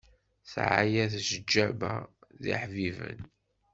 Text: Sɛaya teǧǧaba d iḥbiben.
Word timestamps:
Sɛaya 0.53 1.03
teǧǧaba 1.13 1.91
d 2.41 2.43
iḥbiben. 2.53 3.19